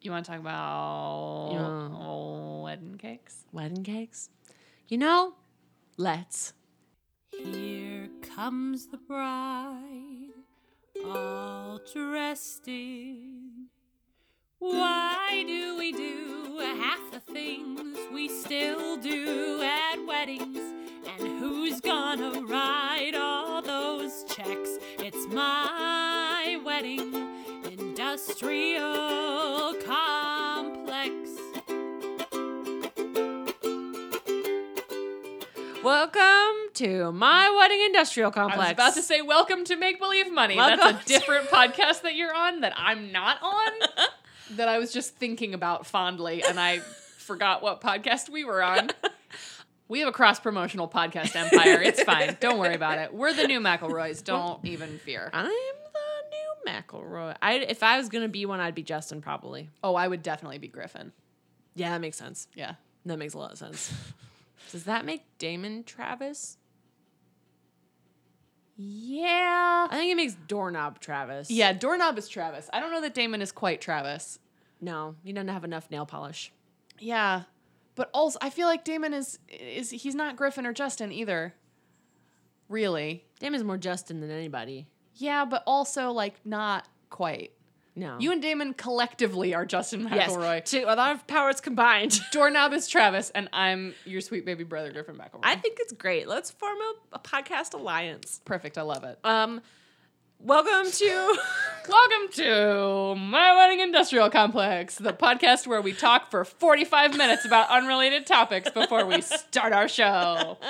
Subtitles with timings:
[0.00, 2.62] You want to talk about Yeah.
[2.62, 3.44] wedding cakes?
[3.52, 4.30] Wedding cakes?
[4.88, 5.34] You know,
[5.98, 6.54] let's.
[7.32, 10.32] Here comes the bride,
[11.04, 13.66] all dressed in.
[14.58, 20.58] Why do we do half the things we still do at weddings?
[21.06, 24.78] And who's gonna write all those checks?
[24.98, 27.29] It's my wedding
[28.28, 31.14] industrial complex.
[35.82, 36.20] Welcome
[36.74, 38.60] to my wedding industrial complex.
[38.60, 40.56] I was about to say, welcome to Make Believe Money.
[40.56, 43.72] Welcome That's a different podcast that you're on that I'm not on.
[44.56, 46.78] that I was just thinking about fondly, and I
[47.18, 48.90] forgot what podcast we were on.
[49.88, 51.80] We have a cross promotional podcast empire.
[51.82, 52.36] It's fine.
[52.38, 53.14] Don't worry about it.
[53.14, 54.22] We're the new McElroys.
[54.22, 55.30] Don't even fear.
[55.32, 55.50] I'm
[56.66, 57.36] McElroy.
[57.40, 59.70] I, if I was gonna be one, I'd be Justin probably.
[59.82, 61.12] Oh, I would definitely be Griffin.
[61.74, 62.48] Yeah, that makes sense.
[62.54, 62.74] Yeah.
[63.06, 63.92] That makes a lot of sense.
[64.72, 66.58] Does that make Damon Travis?
[68.76, 69.88] Yeah.
[69.90, 71.50] I think it makes Doorknob Travis.
[71.50, 72.70] Yeah, doorknob is Travis.
[72.72, 74.38] I don't know that Damon is quite Travis.
[74.80, 76.52] No, he doesn't have enough nail polish.
[76.98, 77.42] Yeah.
[77.94, 81.54] But also I feel like Damon is is he's not Griffin or Justin either.
[82.68, 83.24] Really.
[83.38, 84.86] Damon's more Justin than anybody.
[85.14, 87.52] Yeah, but also like not quite.
[87.96, 88.16] No.
[88.18, 90.30] You and Damon collectively are Justin yes.
[90.32, 90.64] McElroy.
[90.64, 92.18] Two, a lot of powers combined.
[92.32, 95.40] Doorknob is Travis, and I'm your sweet baby brother, Griffin McElroy.
[95.42, 96.28] I think it's great.
[96.28, 98.40] Let's form a, a podcast alliance.
[98.44, 98.78] Perfect.
[98.78, 99.18] I love it.
[99.24, 99.60] Um,
[100.38, 101.06] welcome to
[101.88, 107.68] Welcome to My Wedding Industrial Complex, the podcast where we talk for 45 minutes about
[107.70, 110.58] unrelated topics before we start our show.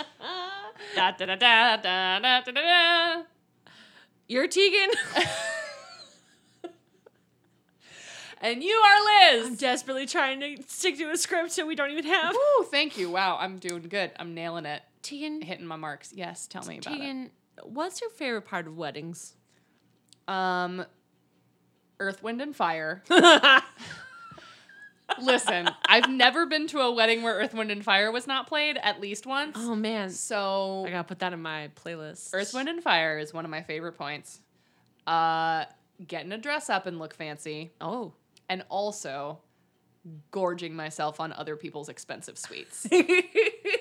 [0.96, 3.22] Da, da, da, da, da, da, da, da.
[4.30, 4.90] You're Tegan.
[8.42, 9.48] And you are Liz.
[9.48, 12.34] I'm desperately trying to stick to a script so we don't even have.
[12.34, 13.10] Woo, thank you.
[13.10, 14.12] Wow, I'm doing good.
[14.18, 14.80] I'm nailing it.
[15.02, 16.10] Tegan, Hitting my marks.
[16.14, 17.32] Yes, tell me about Tegan,
[17.64, 19.34] what's your favorite part of weddings?
[20.26, 20.32] it.
[20.32, 20.86] Um,
[21.98, 23.02] Earth, Wind, and Fire.
[25.20, 28.78] Listen, I've never been to a wedding where Earth, Wind, and Fire was not played
[28.82, 29.56] at least once.
[29.58, 32.30] oh man, So I gotta put that in my playlist.
[32.32, 34.40] Earth, Wind, and Fire is one of my favorite points.
[35.06, 35.64] Uh,
[36.06, 38.12] getting a dress up and look fancy, Oh.
[38.48, 39.40] and also
[40.30, 42.86] gorging myself on other people's expensive sweets.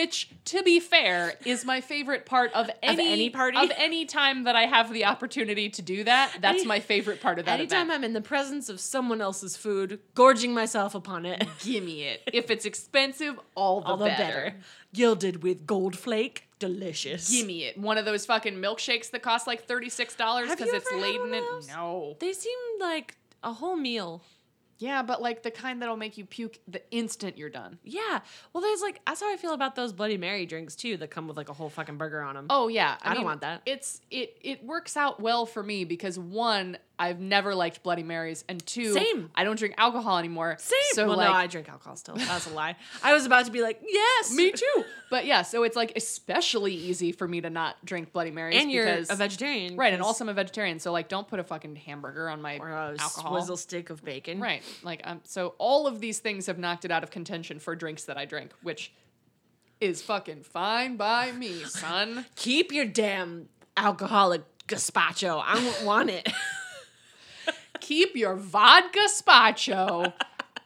[0.00, 3.58] Which, to be fair, is my favorite part of any, any party?
[3.58, 6.36] of any time that I have the opportunity to do that.
[6.40, 7.98] That's Any- my favorite part of that Anytime event.
[7.98, 11.46] I'm in the presence of someone else's food, gorging myself upon it.
[11.60, 12.22] Give me it.
[12.32, 14.22] If it's expensive, all the, All the better.
[14.22, 14.54] better.
[14.94, 17.30] Gilded with gold flake, delicious.
[17.30, 17.76] Give me it.
[17.76, 21.44] One of those fucking milkshakes that cost like thirty six dollars because it's laden in.
[21.68, 22.16] No.
[22.20, 24.22] They seem like a whole meal.
[24.80, 27.78] Yeah, but like the kind that'll make you puke the instant you're done.
[27.84, 28.20] Yeah.
[28.52, 31.28] Well, there's like that's how I feel about those Bloody Mary drinks too, that come
[31.28, 32.46] with like a whole fucking burger on them.
[32.48, 33.60] Oh yeah, I don't want that.
[33.66, 38.44] It's it it works out well for me because one, I've never liked Bloody Marys,
[38.46, 39.30] and two, Same.
[39.34, 40.56] I don't drink alcohol anymore.
[40.58, 40.78] Same.
[40.92, 42.14] So well, like, no, I drink alcohol still.
[42.14, 42.76] That's a lie.
[43.02, 44.84] I was about to be like, yes, me too.
[45.08, 48.70] But yeah, so it's like especially easy for me to not drink Bloody Marys And
[48.70, 49.94] you're because a vegetarian, right?
[49.94, 52.68] And also I'm a vegetarian, so like don't put a fucking hamburger on my or
[52.68, 53.32] a alcohol.
[53.32, 54.38] swizzle stick of bacon.
[54.38, 54.62] Right.
[54.82, 58.04] Like um so all of these things have knocked it out of contention for drinks
[58.04, 58.92] that I drink, which
[59.80, 62.26] is fucking fine by me, son.
[62.36, 65.42] Keep your damn alcoholic gazpacho.
[65.44, 66.28] I don't want it.
[67.80, 70.12] Keep your vodka spacho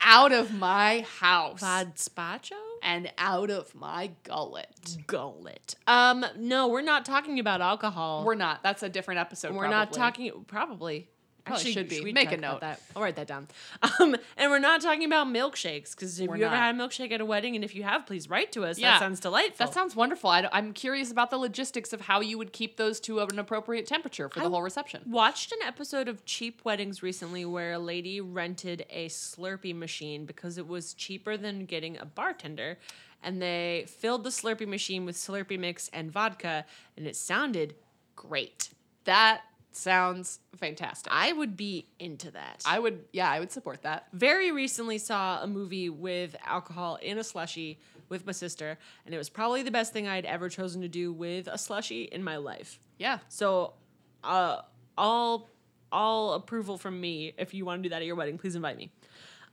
[0.00, 2.52] out of my house Vodspaccio?
[2.82, 4.98] and out of my gullet.
[5.06, 5.74] Gullet.
[5.86, 8.24] Um, no, we're not talking about alcohol.
[8.24, 8.62] We're not.
[8.62, 9.54] That's a different episode.
[9.54, 11.08] We're not talking probably.
[11.44, 12.00] Probably should be.
[12.00, 12.60] we Make a note.
[12.60, 12.80] That?
[12.96, 13.48] I'll write that down.
[14.00, 17.12] Um, and we're not talking about milkshakes because if We're you ever had a milkshake
[17.12, 18.78] at a wedding, and if you have, please write to us.
[18.78, 18.92] Yeah.
[18.92, 19.66] That sounds delightful.
[19.66, 20.30] That sounds wonderful.
[20.30, 23.38] I, am curious about the logistics of how you would keep those to at an
[23.38, 25.02] appropriate temperature for the I- whole reception.
[25.06, 30.58] Watched an episode of Cheap Weddings recently where a lady rented a Slurpee machine because
[30.58, 32.78] it was cheaper than getting a bartender.
[33.22, 36.64] And they filled the Slurpee machine with Slurpee mix and vodka,
[36.96, 37.74] and it sounded
[38.16, 38.70] great.
[39.04, 39.42] That
[39.76, 41.12] sounds fantastic.
[41.12, 42.62] I would be into that.
[42.66, 44.08] I would, yeah, I would support that.
[44.12, 47.78] very recently saw a movie with alcohol in a slushy
[48.08, 51.12] with my sister, and it was probably the best thing I'd ever chosen to do
[51.12, 52.78] with a slushy in my life.
[52.98, 53.18] Yeah.
[53.28, 53.74] So,
[54.22, 54.62] uh,
[54.96, 55.50] all
[55.90, 57.32] all approval from me.
[57.38, 58.90] If you want to do that at your wedding, please invite me.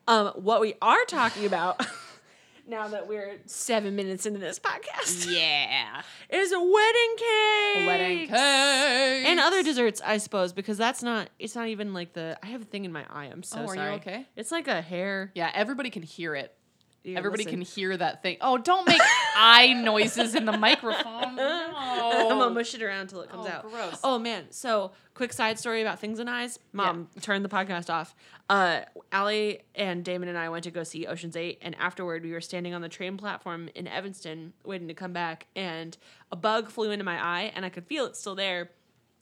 [0.08, 1.86] Um, what we are talking about
[2.68, 5.28] now that we're seven minutes into this podcast.
[5.32, 6.02] Yeah.
[6.30, 7.88] Is a wedding cake.
[7.88, 9.26] Wedding cake.
[9.28, 11.30] And other desserts, I suppose, because that's not.
[11.40, 12.38] It's not even like the.
[12.44, 13.26] I have a thing in my eye.
[13.26, 13.94] I'm so Oh, are you sorry.
[13.96, 14.28] okay?
[14.36, 15.32] It's like a hair.
[15.36, 16.54] Yeah, everybody can hear it.
[17.04, 17.60] Yeah, Everybody listen.
[17.60, 18.38] can hear that thing.
[18.42, 19.02] Oh, don't make
[19.36, 21.40] eye noises in the microphone.
[21.40, 23.64] I'm gonna mush it around until it comes Oh, out.
[23.72, 24.00] gross.
[24.04, 24.52] Oh man.
[24.52, 26.60] So quick side story about things and eyes.
[26.74, 28.14] Mom, turn the podcast off.
[28.50, 28.82] Uh
[29.12, 32.42] Allie and Damon and I went to go see Ocean's Eight, and afterward we were
[32.42, 35.98] standing on the train platform in Evanston waiting to come back, and
[36.32, 38.70] a bug flew into my eye, and I could feel it still there.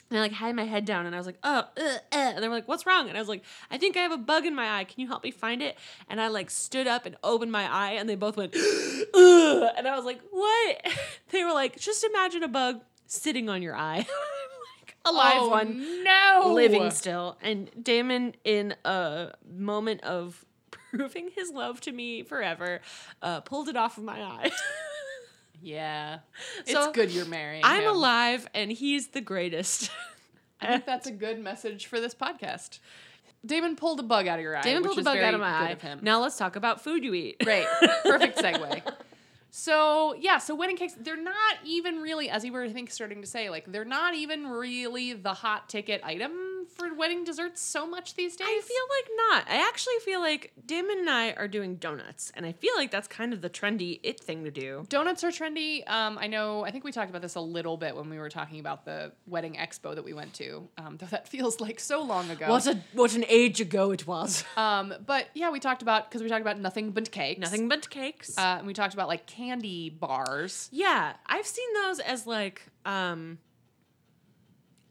[0.09, 1.97] And I like had my head down and I was like, oh, uh, uh.
[2.11, 3.09] and they were like, what's wrong?
[3.09, 4.83] And I was like, I think I have a bug in my eye.
[4.83, 5.77] Can you help me find it?
[6.09, 8.55] And I like stood up and opened my eye and they both went,
[9.13, 9.69] Ugh.
[9.77, 10.85] and I was like, what?
[11.31, 13.97] They were like, just imagine a bug sitting on your eye.
[14.79, 16.51] like, a live Oh, one, No.
[16.55, 17.37] living still.
[17.41, 22.81] And Damon, in a moment of proving his love to me forever,
[23.21, 24.49] uh, pulled it off of my eye.
[25.61, 26.19] Yeah.
[26.65, 27.63] It's good you're marrying.
[27.65, 27.95] I'm him.
[27.95, 29.91] alive and he's the greatest.
[30.61, 32.79] I think that's a good message for this podcast.
[33.45, 34.61] Damon pulled a bug out of your eye.
[34.61, 35.69] Damon pulled a bug out of my eye.
[35.69, 35.99] Of him.
[36.01, 37.39] Now let's talk about food you eat.
[37.43, 37.65] Great.
[38.03, 38.81] Perfect segue.
[39.51, 43.21] So yeah, so wedding cakes, they're not even really, as you were I think starting
[43.21, 46.33] to say, like they're not even really the hot ticket item
[46.79, 48.47] for wedding desserts so much these days.
[48.47, 49.53] I feel like not.
[49.53, 53.07] I actually feel like Damon and I are doing donuts, and I feel like that's
[53.07, 54.85] kind of the trendy it thing to do.
[54.89, 55.87] Donuts are trendy.
[55.89, 56.63] Um, I know.
[56.63, 59.11] I think we talked about this a little bit when we were talking about the
[59.27, 60.67] wedding expo that we went to.
[60.77, 62.49] Um, though that feels like so long ago.
[62.49, 64.43] What a what an age ago it was.
[64.59, 67.39] Um, but yeah, we talked about because we talked about nothing but cakes.
[67.39, 68.37] Nothing but cakes.
[68.37, 70.69] Uh, and we talked about like candy bars.
[70.71, 73.37] yeah, I've seen those as like um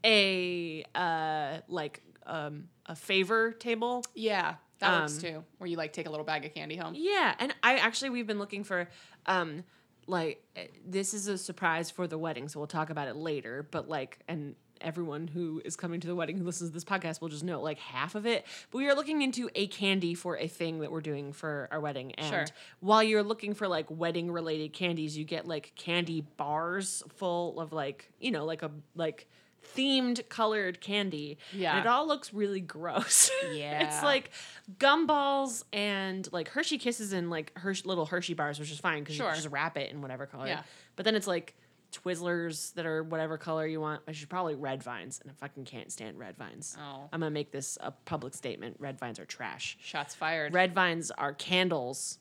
[0.05, 4.03] a uh like um a favor table.
[4.15, 5.43] Yeah, that works Um, too.
[5.57, 6.93] Where you like take a little bag of candy home.
[6.95, 8.89] Yeah, and I actually we've been looking for
[9.25, 9.63] um
[10.07, 13.67] like eh, this is a surprise for the wedding, so we'll talk about it later,
[13.71, 17.19] but like and everyone who is coming to the wedding who listens to this podcast
[17.19, 18.45] will just know like half of it.
[18.71, 21.81] But we are looking into a candy for a thing that we're doing for our
[21.81, 22.13] wedding.
[22.13, 22.45] And Sure.
[22.79, 27.73] while you're looking for like wedding related candies, you get like candy bars full of
[27.73, 29.27] like, you know, like a like
[29.75, 31.37] themed colored candy.
[31.53, 31.77] Yeah.
[31.77, 33.29] And it all looks really gross.
[33.53, 33.83] Yeah.
[33.83, 34.31] it's like
[34.77, 39.17] gumballs and like Hershey kisses and like Hershey little Hershey bars, which is fine because
[39.17, 40.47] you can just wrap it in whatever color.
[40.47, 40.61] Yeah.
[40.95, 41.55] But then it's like
[41.91, 44.01] Twizzlers that are whatever color you want.
[44.07, 46.77] I should probably red vines, and I fucking can't stand red vines.
[46.79, 47.09] Oh.
[47.11, 48.75] I'm gonna make this a public statement.
[48.79, 49.77] Red vines are trash.
[49.81, 50.53] Shots fired.
[50.53, 52.19] Red vines are candles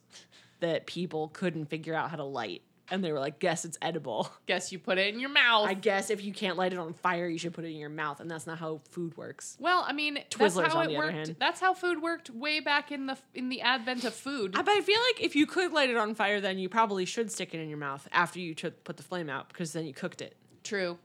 [0.60, 2.62] that people couldn't figure out how to light.
[2.90, 4.30] And they were like, guess it's edible.
[4.46, 5.68] Guess you put it in your mouth.
[5.68, 7.90] I guess if you can't light it on fire, you should put it in your
[7.90, 8.20] mouth.
[8.20, 9.56] And that's not how food works.
[9.60, 11.16] well, I mean, that's Twizzlers, how on it the other worked.
[11.16, 11.36] hand.
[11.38, 14.56] That's how food worked way back in the in the advent of food.
[14.56, 17.04] I, but I feel like if you could light it on fire, then you probably
[17.04, 19.84] should stick it in your mouth after you took put the flame out because then
[19.84, 20.36] you cooked it.
[20.64, 20.98] True.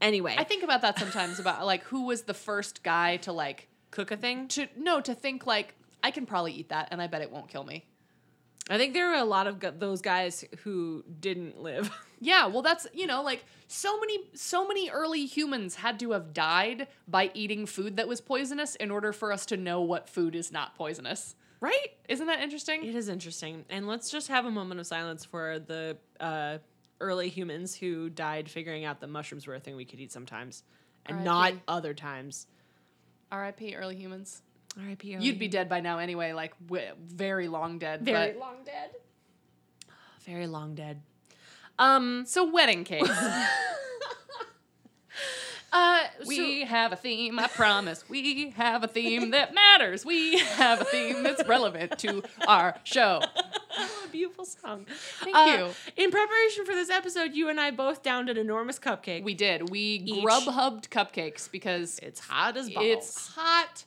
[0.00, 3.68] Anyway, I think about that sometimes about like who was the first guy to like
[3.90, 4.48] cook a thing.
[4.48, 7.48] to no to think like I can probably eat that and I bet it won't
[7.48, 7.84] kill me.
[8.68, 11.90] I think there were a lot of those guys who didn't live.
[12.20, 16.34] Yeah, well that's, you know, like so many so many early humans had to have
[16.34, 20.34] died by eating food that was poisonous in order for us to know what food
[20.34, 21.36] is not poisonous.
[21.60, 21.86] right?
[22.08, 22.84] Isn't that interesting?
[22.84, 23.64] It is interesting.
[23.70, 26.58] And let's just have a moment of silence for the uh,
[27.00, 30.64] early humans who died figuring out that mushrooms were a thing we could eat sometimes
[31.06, 31.60] and not R.I.P..
[31.68, 32.48] other times.
[33.30, 33.76] R.I.P.
[33.76, 34.42] early humans.
[34.76, 35.16] R.I.P.
[35.20, 38.02] You'd be dead by now anyway, like w- very long dead.
[38.02, 38.90] very but- long dead.
[40.24, 41.00] Very long dead.
[41.78, 43.08] Um, So wedding cakes.
[45.72, 48.04] uh, we have a theme, I promise.
[48.08, 50.04] We have a theme that matters.
[50.04, 53.20] We have a theme that's relevant to our show.
[54.04, 54.86] a beautiful song.
[55.22, 55.56] Thank Uh,
[55.96, 56.02] you.
[56.04, 59.22] In preparation for this episode, you and I both downed an enormous cupcake.
[59.22, 59.70] We did.
[59.70, 62.86] We Each- grub hubbed cupcakes because it's hot as balls.
[62.86, 63.84] it's hot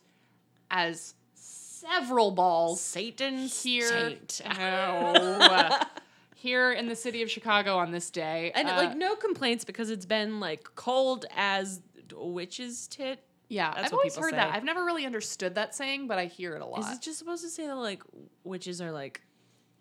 [0.71, 4.13] as several balls Satan's here.
[4.49, 5.79] Oh.
[6.35, 8.51] here in the city of Chicago on this day.
[8.55, 11.81] And Uh, like no complaints because it's been like cold as
[12.17, 13.19] a witch's tit.
[13.47, 14.53] yeah, that's I've what always heard that.
[14.55, 16.79] I've never really understood that saying, but I hear it a lot.
[16.79, 18.01] Is it just supposed to say that like
[18.43, 19.21] witches are like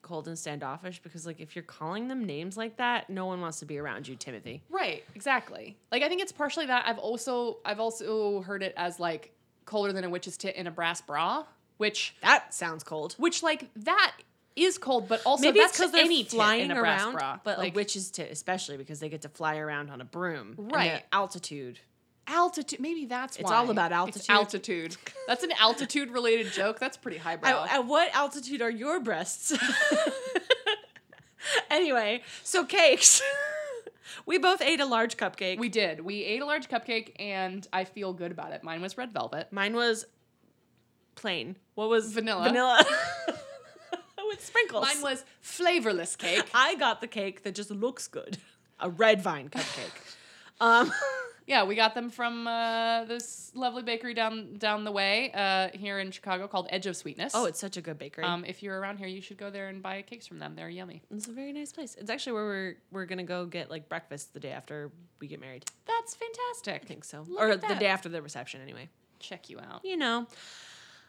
[0.03, 1.01] cold and standoffish?
[1.03, 4.07] Because like if you're calling them names like that, no one wants to be around
[4.07, 4.63] you, Timothy.
[4.69, 5.77] Right, exactly.
[5.91, 6.85] Like I think it's partially that.
[6.87, 9.33] I've also I've also heard it as like
[9.71, 11.45] colder than a witch's tit in a brass bra,
[11.79, 13.15] which That sounds cold.
[13.17, 14.13] which like that
[14.57, 17.13] is cold, but also Maybe that's it's because they're any flying in a brass around,
[17.13, 17.39] bra.
[17.45, 20.55] but like a witch's tit especially because they get to fly around on a broom,
[20.59, 21.03] Right.
[21.13, 21.79] altitude.
[22.27, 22.81] altitude.
[22.81, 23.57] Maybe that's It's why.
[23.57, 24.31] all about It's altitude.
[24.31, 24.97] altitude.
[25.27, 26.79] That's an altitude related joke.
[26.79, 27.65] That's pretty highbrow.
[27.65, 29.53] At, at what altitude are your breasts?
[31.71, 33.23] anyway, so cakes.
[34.27, 35.59] we both ate a large cupcake.
[35.59, 36.01] we did.
[36.01, 38.63] We ate a large cupcake, and I feel good about it.
[38.63, 39.53] Mine was red velvet.
[39.53, 40.07] Mine was
[41.15, 41.57] plain.
[41.75, 42.45] What was Vanilla.
[42.45, 42.85] Vanilla
[44.29, 44.83] with sprinkles.
[44.85, 46.45] Mine was flavorless cake.
[46.55, 48.39] I got the cake that just looks good.
[48.79, 50.15] A red vine cupcake.
[50.61, 50.93] um,
[51.51, 55.99] Yeah, we got them from uh, this lovely bakery down down the way uh, here
[55.99, 57.33] in Chicago called Edge of Sweetness.
[57.35, 58.23] oh, it's such a good bakery.
[58.23, 60.55] um, if you're around here, you should go there and buy cakes from them.
[60.55, 61.03] They're yummy.
[61.11, 61.97] it's a very nice place.
[61.99, 65.41] It's actually where we're we're gonna go get like breakfast the day after we get
[65.41, 65.65] married.
[65.87, 66.83] That's fantastic.
[66.85, 68.89] I think so, Look or the day after the reception, anyway.
[69.19, 69.85] Check you out.
[69.85, 70.29] You know.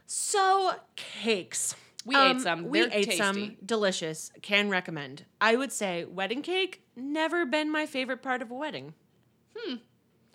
[0.08, 1.76] So cakes.
[2.04, 2.68] We ate some.
[2.68, 3.58] We They're ate some.
[3.64, 4.32] Delicious.
[4.42, 5.26] Can recommend.
[5.40, 8.96] I would say wedding cake never been my favorite part of a wedding.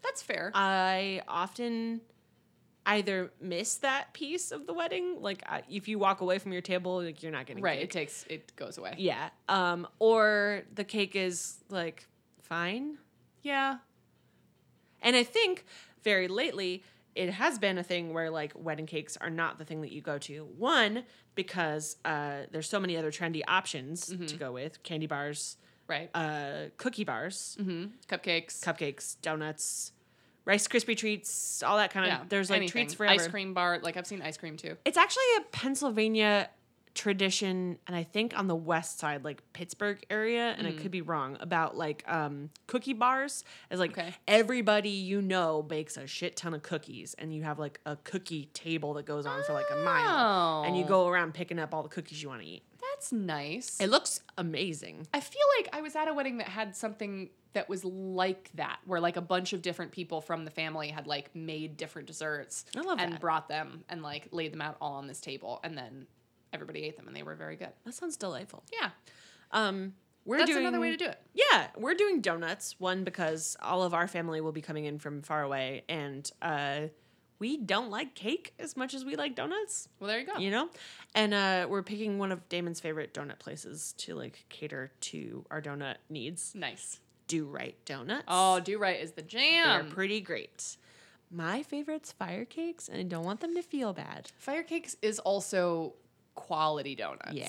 [0.07, 0.51] That's fair.
[0.55, 2.01] I often
[2.87, 6.63] either miss that piece of the wedding, like I- if you walk away from your
[6.63, 7.81] table, like you're not getting right.
[7.81, 8.25] It takes.
[8.31, 8.95] It goes away.
[8.99, 9.31] yeah.
[9.49, 9.87] Um.
[9.99, 12.07] Or the cake is like
[12.41, 12.99] fine.
[13.43, 13.79] Yeah.
[15.03, 15.65] And I think
[16.03, 16.83] very lately
[17.15, 20.01] it has been a thing where like wedding cakes are not the thing that you
[20.01, 20.45] go to.
[20.57, 25.57] One because uh, there's so many other trendy options to go with: candy bars,
[25.89, 26.09] Right.
[26.15, 27.87] uh, cookie bars, mm-hmm.
[28.09, 28.61] Cupcakes.
[28.61, 29.93] cupcakes, donuts,
[30.47, 32.13] Rice Krispie treats, all that kind of.
[32.13, 32.21] yeah.
[32.29, 32.73] there's like anything.
[32.85, 33.79] treats for Ice cream bar.
[33.83, 34.77] Like I've seen ice cream too.
[34.87, 36.49] It's actually a Pennsylvania
[36.95, 41.03] tradition, and I think on the west side, like Pittsburgh area, and I could be
[41.03, 43.45] wrong about like um, cookie bars.
[43.71, 44.15] Is like Okay.
[44.27, 48.47] everybody you know bakes a shit ton of cookies, and you have like a cookie
[48.55, 50.89] table that goes on for like a mile, and you Oh.
[50.89, 52.63] go around picking up all the cookies you want to eat.
[52.81, 53.79] That's nice.
[53.81, 55.07] It looks amazing.
[55.13, 58.79] I feel like I was at a wedding that had something that was like that,
[58.87, 62.65] where like a bunch of different people from the family had like made different desserts
[62.77, 63.21] I love and that.
[63.21, 66.07] brought them and like laid them out all on this table, and then
[66.53, 67.73] everybody ate them and they were very good.
[67.85, 68.63] That sounds delightful.
[68.73, 68.91] Yeah,
[69.51, 69.95] Um,
[70.25, 71.21] we're that's doing another way to do it.
[71.35, 72.75] Yeah, we're doing donuts.
[72.79, 76.81] One because all of our family will be coming in from far away, and uh,
[77.39, 79.89] we don't like cake as much as we like donuts.
[80.01, 80.39] Well, there you go.
[80.39, 80.69] You know,
[81.15, 85.61] and uh, we're picking one of Damon's favorite donut places to like cater to our
[85.63, 86.53] donut needs.
[86.55, 87.01] Nice.
[87.29, 88.25] Do-Rite donuts.
[88.29, 89.85] Oh, Do-Rite is the jam.
[89.85, 90.77] they're pretty great.
[91.31, 94.31] My favorite's Firecakes, and I don't want them to feel bad.
[94.45, 95.95] Firecakes is also
[96.37, 97.33] quality donuts.
[97.33, 97.49] Yeah,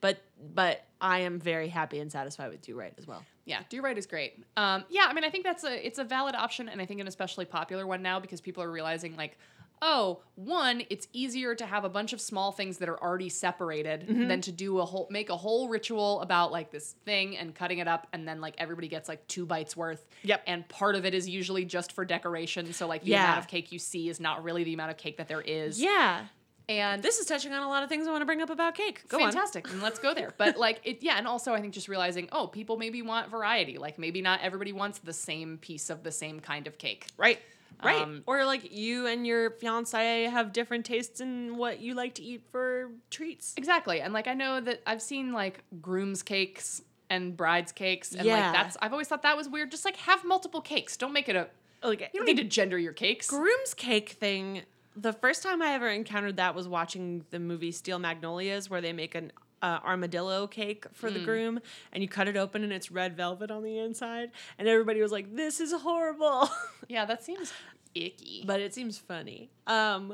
[0.00, 0.18] but
[0.54, 3.22] but I am very happy and satisfied with Do-Rite as well.
[3.46, 4.44] Yeah, Do-Rite is great.
[4.56, 7.00] Um, yeah, I mean, I think that's a it's a valid option, and I think
[7.00, 9.38] an especially popular one now because people are realizing like,
[9.82, 14.02] oh, one, it's easier to have a bunch of small things that are already separated
[14.08, 14.28] Mm-hmm.
[14.28, 17.78] than to do a whole make a whole ritual about like this thing and cutting
[17.78, 20.06] it up, and then like everybody gets like two bites worth.
[20.22, 20.42] Yep.
[20.46, 23.24] And part of it is usually just for decoration, so like the Yeah.
[23.24, 25.80] amount of cake you see is not really the amount of cake that there is.
[25.80, 26.26] Yeah,
[26.68, 28.74] And this is touching on a lot of things I want to bring up about
[28.74, 29.06] cake.
[29.08, 29.24] Go on.
[29.32, 32.26] fantastic and let's go there but like it yeah and also i think just realizing
[32.32, 36.10] oh people maybe want variety like maybe not everybody wants the same piece of the
[36.12, 37.38] same kind of cake Right.
[37.82, 38.02] Right.
[38.02, 42.22] Um, or like you and your fiance have different tastes in what you like to
[42.22, 43.54] eat for treats.
[43.56, 48.24] exactly and like i know that i've seen like groom's cakes and bride's cakes and
[48.26, 48.34] Yeah.
[48.34, 51.28] like that's i've always thought that was weird just like have multiple cakes don't make
[51.28, 51.48] it a
[51.82, 54.62] Like you don't need to gender your cakes groom's cake thing.
[54.96, 58.92] The first time I ever encountered that was watching the movie Steel Magnolias, where they
[58.92, 59.32] make an
[59.64, 61.14] uh, armadillo cake for Mm.
[61.14, 61.54] the groom,
[61.92, 64.28] and you cut it open and it's red velvet on the inside,
[64.58, 66.48] and everybody was like, "This is horrible,"
[66.94, 67.52] yeah that seems
[67.94, 69.50] icky but it seems funny.
[69.66, 70.04] Um,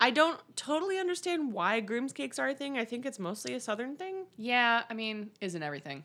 [0.00, 2.78] I don't totally understand why groom's cakes are a thing.
[2.78, 4.16] I think it's mostly a southern thing.
[4.36, 6.04] yeah i mean isn't everything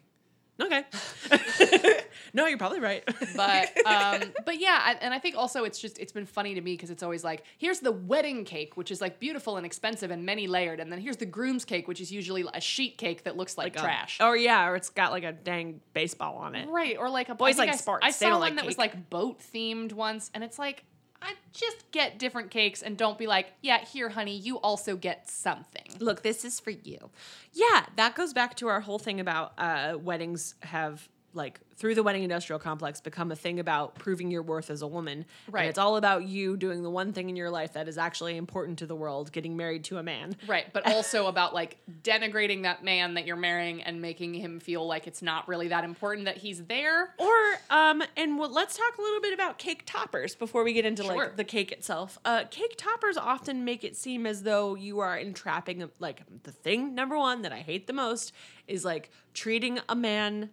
[0.64, 0.84] Okay.
[2.34, 3.04] no, you're probably right.
[3.36, 6.62] but um but yeah I, and i think also it's just it's been funny to
[6.62, 10.12] me because it's always like here's the wedding cake which is like beautiful and expensive
[10.12, 13.24] and many layered and then here's the groom's cake which is usually a sheet cake
[13.24, 16.56] that looks like, a- trash Or yeah, or it's got like a dang baseball on
[16.56, 16.68] it.
[16.70, 18.06] right or like a Boys I like I sports.
[18.06, 20.84] i saw one like that was like boat themed once and it's like
[21.24, 25.30] I just get different cakes and don't be like, yeah, here, honey, you also get
[25.30, 25.86] something.
[26.00, 27.10] Look, this is for you.
[27.54, 32.04] Yeah, that goes back to our whole thing about uh, weddings have like through the
[32.04, 35.26] wedding industrial complex become a thing about proving your worth as a woman.
[35.50, 35.62] Right.
[35.62, 38.38] And it's all about you doing the one thing in your life that is actually
[38.38, 40.36] important to the world, getting married to a man.
[40.48, 44.86] Right, but also about like denigrating that man that you're marrying and making him feel
[44.86, 47.14] like it's not really that important that he's there.
[47.18, 47.34] Or
[47.70, 51.04] um, and well, let's talk a little bit about cake toppers before we get into
[51.04, 51.16] Sure.
[51.16, 52.20] like the cake itself.
[52.24, 56.94] Uh, cake toppers often make it seem as though you are entrapping like the thing
[56.96, 58.32] number one that I hate the most
[58.68, 60.50] is like treating a man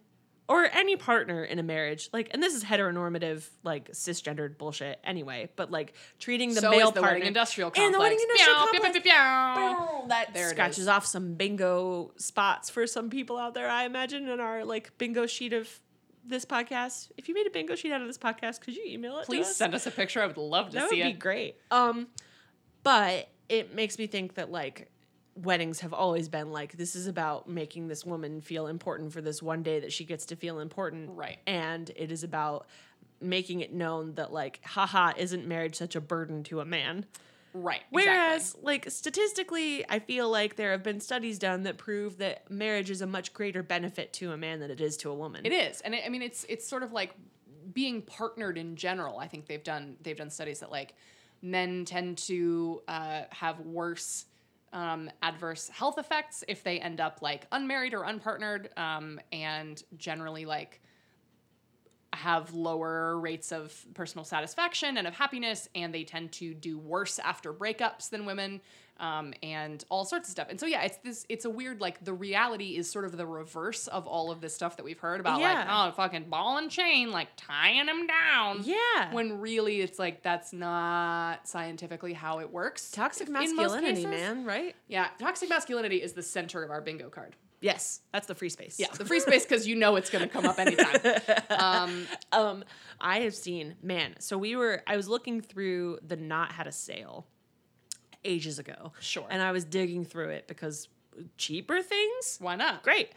[0.51, 5.49] or any partner in a marriage, like, and this is heteronormative, like cisgendered bullshit anyway,
[5.55, 7.85] but like treating the so male is the partner wedding industrial complex.
[7.85, 8.93] and the wedding industrial Pew, complex.
[8.93, 9.99] pew, pew, pew.
[10.01, 10.87] Boom, that There it scratches is.
[10.89, 15.25] off some bingo spots for some people out there, I imagine, in our like bingo
[15.25, 15.69] sheet of
[16.25, 17.11] this podcast.
[17.17, 19.21] If you made a bingo sheet out of this podcast, could you email it?
[19.21, 19.55] to Please us?
[19.55, 20.21] send us a picture.
[20.21, 21.19] I would love to that see would be it.
[21.19, 21.55] great.
[21.71, 22.07] Um,
[22.83, 24.90] but it makes me think that like
[25.35, 29.41] weddings have always been like this is about making this woman feel important for this
[29.41, 31.39] one day that she gets to feel important, Right.
[31.47, 32.67] And it is about
[33.21, 37.05] making it known that like, haha, isn't marriage such a burden to a man?
[37.53, 37.81] Right.
[37.89, 38.65] Whereas, exactly.
[38.65, 43.01] like statistically, I feel like there have been studies done that prove that marriage is
[43.01, 45.45] a much greater benefit to a man than it is to a woman.
[45.45, 47.13] It is, and it, I mean, it's it's sort of like
[47.73, 49.19] being partnered in general.
[49.19, 50.95] I think they've done they've done studies that like
[51.41, 54.25] men tend to uh, have worse
[54.73, 60.45] um, adverse health effects if they end up like unmarried or unpartnered, um, and generally
[60.45, 60.81] like
[62.13, 67.19] have lower rates of personal satisfaction and of happiness, and they tend to do worse
[67.19, 68.61] after breakups than women,
[68.99, 70.47] um, and all sorts of stuff.
[70.49, 71.25] And so, yeah, it's this.
[71.29, 74.53] It's a weird like the reality is sort of the reverse of all of this
[74.53, 78.61] stuff that we've heard about, like oh, fucking ball and chain, like tying them down.
[78.63, 79.13] Yeah.
[79.13, 82.91] When really, it's like that's not scientifically how it works.
[82.91, 84.75] Toxic masculinity, man, right?
[84.87, 87.35] Yeah, toxic masculinity is the center of our bingo card.
[87.61, 88.79] Yes, that's the free space.
[88.79, 90.97] Yeah, the free space because you know it's going to come up anytime.
[91.51, 92.63] Um, um,
[92.99, 94.15] I have seen, man.
[94.19, 97.27] So we were, I was looking through the Knot had a sale
[98.25, 98.93] ages ago.
[98.99, 99.27] Sure.
[99.29, 100.87] And I was digging through it because
[101.37, 102.83] cheaper things, why not?
[102.83, 103.11] great.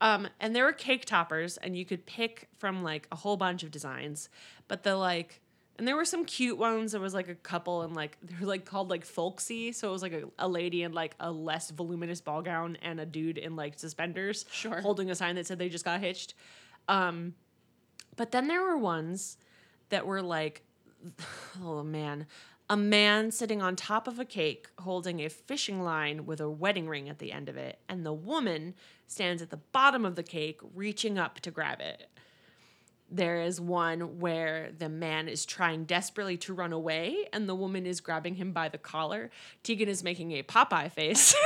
[0.00, 3.62] Um, and there were cake toppers, and you could pick from like a whole bunch
[3.62, 4.30] of designs,
[4.66, 5.40] but the like,
[5.80, 6.92] and there were some cute ones.
[6.92, 9.72] There was like a couple, and like they were like called like folksy.
[9.72, 13.00] So it was like a, a lady in like a less voluminous ball gown and
[13.00, 14.82] a dude in like suspenders, Sure.
[14.82, 16.34] holding a sign that said they just got hitched.
[16.86, 17.34] Um,
[18.16, 19.38] but then there were ones
[19.88, 20.62] that were like,
[21.62, 22.26] oh man,
[22.68, 26.88] a man sitting on top of a cake holding a fishing line with a wedding
[26.88, 28.74] ring at the end of it, and the woman
[29.06, 32.10] stands at the bottom of the cake reaching up to grab it.
[33.10, 37.86] There is one where the man is trying desperately to run away and the woman
[37.86, 39.30] is grabbing him by the collar.
[39.62, 41.34] Tegan is making a Popeye face.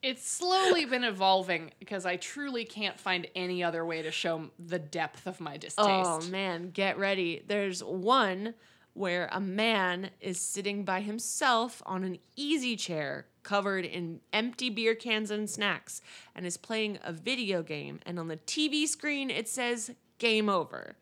[0.00, 4.78] It's slowly been evolving because I truly can't find any other way to show the
[4.78, 5.78] depth of my distaste.
[5.88, 7.42] Oh man, get ready.
[7.46, 8.54] There's one
[8.94, 14.94] where a man is sitting by himself on an easy chair covered in empty beer
[14.94, 16.00] cans and snacks
[16.34, 20.96] and is playing a video game and on the TV screen it says game over.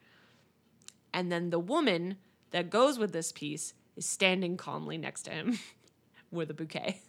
[1.12, 2.16] And then the woman
[2.50, 5.59] that goes with this piece is standing calmly next to him
[6.31, 7.00] with a bouquet.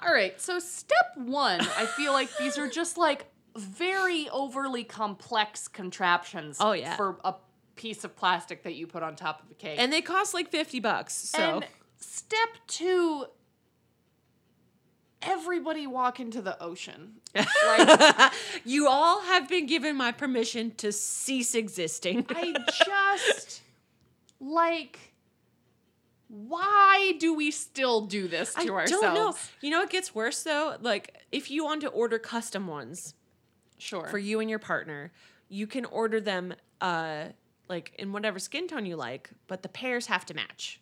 [0.00, 5.66] All right, so step one, I feel like these are just like very overly complex
[5.66, 6.58] contraptions.
[6.60, 6.94] Oh, yeah.
[6.94, 7.34] for a
[7.74, 9.78] piece of plastic that you put on top of a cake.
[9.78, 11.14] And they cost like 50 bucks.
[11.14, 13.26] So And step two,
[15.22, 17.14] everybody walk into the ocean.
[17.66, 18.32] Like
[18.64, 22.26] you all have been given my permission to cease existing.
[22.30, 22.54] I
[22.86, 23.62] just
[24.40, 24.98] like.
[26.28, 29.02] Why do we still do this to I ourselves?
[29.02, 29.34] don't know.
[29.62, 30.76] You know it gets worse though?
[30.80, 33.14] Like if you want to order custom ones
[33.78, 34.06] Sure.
[34.08, 35.10] for you and your partner,
[35.48, 36.52] you can order them
[36.82, 37.24] uh
[37.68, 40.80] like in whatever skin tone you like, but the pairs have to match.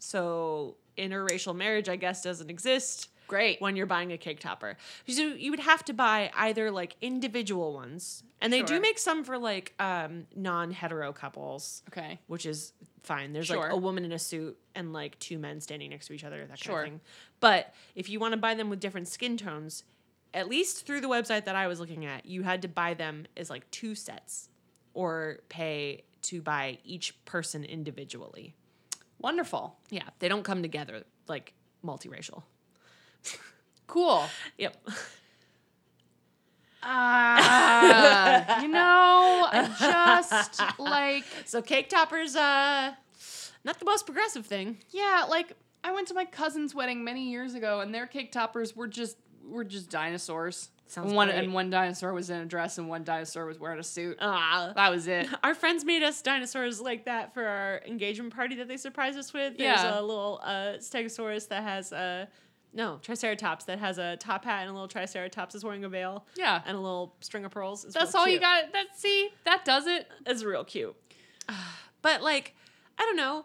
[0.00, 3.60] So interracial marriage I guess doesn't exist Great.
[3.60, 4.76] when you're buying a cake topper.
[5.08, 9.24] So you would have to buy either like individual ones, and they do make some
[9.24, 12.18] for like um non-hetero couples Okay.
[12.26, 13.32] which is fine.
[13.32, 13.56] There's Sure.
[13.58, 16.44] like a woman in a suit and like two men standing next to each other,
[16.46, 16.82] that Sure.
[16.82, 17.00] kind of thing.
[17.40, 19.84] But if you want to buy them with different skin tones,
[20.34, 23.26] at least through the website that I was looking at, you had to buy them
[23.36, 24.48] as like two sets
[24.92, 28.54] or pay to buy each person individually.
[29.18, 29.78] Wonderful.
[29.88, 32.42] Yeah, they don't come together like multiracial.
[33.86, 34.24] Cool.
[34.58, 34.76] Yep.
[36.82, 42.92] Ah, you know, I just like So cake toppers, uh,
[43.64, 44.78] not the most progressive thing.
[44.90, 45.52] yeah, like
[45.84, 49.16] I went to my cousin's wedding many years ago, and their cake toppers were just
[49.44, 50.70] were just dinosaurs.
[50.86, 51.38] Sounds one great.
[51.44, 54.16] and one dinosaur was in a dress, and one dinosaur was wearing a suit.
[54.20, 54.72] Ah.
[54.74, 55.28] that was it.
[55.44, 59.32] Our friends made us dinosaurs like that for our engagement party that they surprised us
[59.32, 59.56] with.
[59.56, 60.00] There's Yeah.
[60.00, 62.26] a little uh, Stegosaurus that has a
[62.72, 66.24] no Triceratops that has a top hat and a little Triceratops is wearing a veil
[66.36, 67.84] Yeah, and a little string of pearls.
[67.84, 68.72] It's that's all you got.
[68.72, 70.06] That see, that does it.
[70.26, 70.94] It's real cute.
[72.02, 72.54] But like,
[72.98, 73.44] I don't know.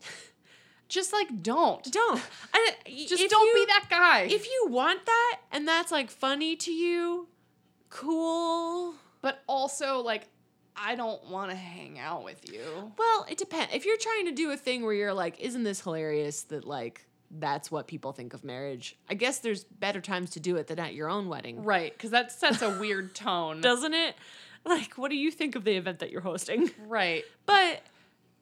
[0.88, 1.84] Just like don't.
[1.92, 2.22] Don't.
[2.54, 2.70] I,
[3.06, 4.22] Just don't you- be that guy.
[4.22, 7.28] If you want that and that's like funny to you,
[7.90, 8.94] cool.
[9.20, 10.28] but also like
[10.76, 12.92] I don't want to hang out with you.
[12.96, 13.74] Well, it depends.
[13.74, 17.06] If you're trying to do a thing where you're like, isn't this hilarious that like
[17.30, 18.96] that's what people think of marriage?
[19.08, 21.62] I guess there's better times to do it than at your own wedding.
[21.62, 23.60] Right, because that sets a weird tone.
[23.60, 24.14] Doesn't it?
[24.64, 26.70] Like, what do you think of the event that you're hosting?
[26.86, 27.24] right.
[27.46, 27.82] But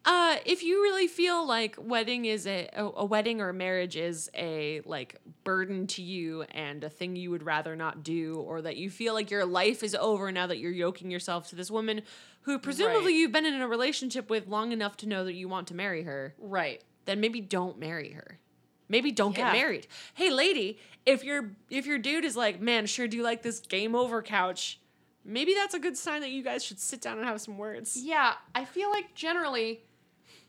[0.05, 3.97] uh, if you really feel like wedding is a, a a wedding or a marriage
[3.97, 8.63] is a like burden to you and a thing you would rather not do, or
[8.63, 11.71] that you feel like your life is over now that you're yoking yourself to this
[11.71, 12.01] woman
[12.43, 13.15] who presumably Right.
[13.17, 16.05] you've been in a relationship with long enough to know that you want to marry
[16.05, 16.83] her, Right.
[17.05, 18.39] then maybe don't marry her.
[18.89, 19.53] Maybe don't Yeah.
[19.53, 19.87] get married.
[20.15, 23.61] Hey, lady, if your if your dude is like, man, sure do you like this
[23.61, 24.81] game over couch?
[25.25, 27.97] Maybe that's a good sign that you guys should sit down and have some words.
[28.03, 29.83] Yeah, I feel like generally,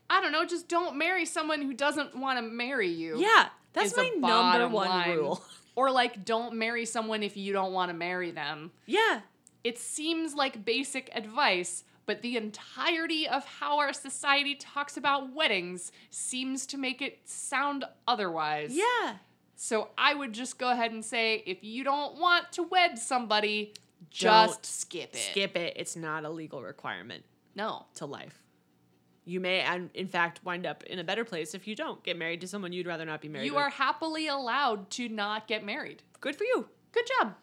[0.10, 3.19] I don't know, just don't marry someone who doesn't want to marry you.
[3.19, 5.17] Yeah, that's my number one line.
[5.17, 5.43] rule.
[5.75, 8.71] Or like, don't marry someone if you don't want to marry them.
[8.86, 9.21] Yeah,
[9.63, 15.91] It seems like basic advice, but the entirety of how our society talks about weddings
[16.10, 18.72] seems to make it sound otherwise.
[18.76, 19.17] yeah.
[19.56, 23.74] So I would just go ahead and say if you don't want to wed somebody,
[24.10, 25.19] just Don't skip it.
[25.32, 25.74] Skip it.
[25.76, 27.86] It's not a legal requirement No.
[27.95, 28.41] to life.
[29.26, 32.17] You may, and in fact, wind up in a better place if you don't get
[32.17, 33.62] married to someone you'd rather not be married You with.
[33.65, 36.02] are happily allowed to not get married.
[36.22, 36.67] good for you.
[36.91, 37.36] Good job.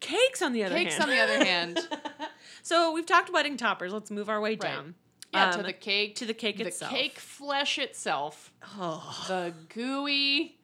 [0.00, 1.04] Cakes, on the other Cakes hand.
[1.04, 1.78] on the other hand.
[2.62, 3.92] so we've talked wedding toppers.
[3.92, 4.94] Let's move our way down.
[5.32, 6.16] Yeah, to Um, the cake.
[6.16, 6.92] to the cake the itself.
[6.92, 8.52] cake flesh itself.
[8.78, 9.24] Oh.
[9.28, 10.58] The gooey,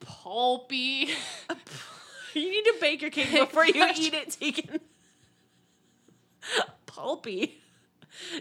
[0.00, 1.10] pulpy.
[2.32, 4.78] You need to bake your cake before you eat it, Tegan.
[6.86, 7.58] Pulpy.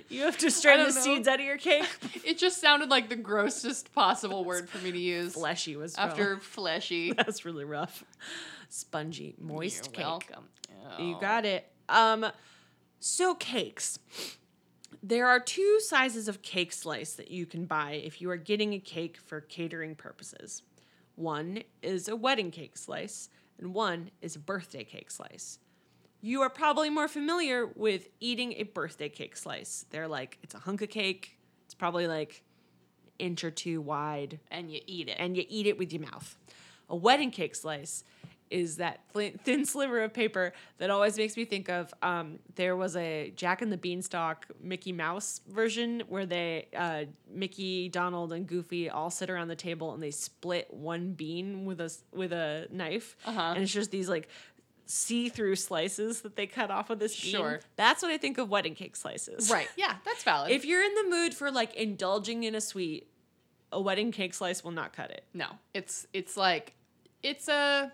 [0.09, 1.01] You have to strain the don't know.
[1.01, 1.87] seeds out of your cake.
[2.25, 5.33] It just sounded like the grossest possible word for me to use.
[5.33, 7.13] Fleshy was After fleshy.
[7.13, 8.03] That's really rough.
[8.69, 10.05] Spongy, moist You're cake.
[10.05, 10.49] welcome.
[10.99, 11.19] You Oh.
[11.19, 11.71] got it.
[11.89, 12.27] Um,
[12.99, 13.99] so cakes.
[15.01, 18.73] There are two sizes of cake slice that you can buy if you are getting
[18.73, 20.61] a cake for catering purposes.
[21.15, 25.59] One is a wedding cake slice, and one is a birthday cake slice.
[26.21, 29.85] You are probably more familiar with eating a birthday cake slice.
[29.89, 31.37] They're like, it's a hunk of cake.
[31.65, 32.43] It's probably like
[33.19, 35.15] inch or two wide And you eat it.
[35.17, 36.37] and you eat it with your mouth.
[36.89, 38.03] A wedding cake slice
[38.51, 39.01] is that
[39.43, 41.93] thin, sliver of paper that always makes me think of.
[42.01, 47.89] Um, there was a Jack and the Beanstalk Mickey Mouse version where they uh, Mickey,
[47.89, 51.93] Donald, and Goofy all sit around the table and they split one bean with a
[52.11, 53.53] with a knife, Uh-huh.
[53.55, 54.27] and it's just these like
[54.85, 57.31] see-through slices that they cut off of this bean.
[57.31, 57.59] Sure.
[57.75, 59.51] That's what I think of wedding cake slices.
[59.51, 59.67] right.
[59.77, 60.51] Yeah, that's valid.
[60.51, 63.07] If you're in the mood for like indulging in a sweet,
[63.71, 65.23] a wedding cake slice will not cut it.
[65.33, 66.73] no, it's it's like
[67.21, 67.91] it's a